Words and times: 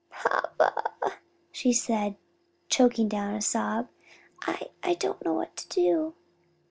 "Papa," 0.09 0.93
she 1.51 1.71
said, 1.71 2.15
choking 2.69 3.07
down 3.07 3.35
a 3.35 3.41
sob, 3.43 3.87
"I 4.41 4.71
I 4.81 4.95
don't 4.95 5.23
know 5.23 5.33
what 5.33 5.55
to 5.57 5.67
do." 5.69 6.15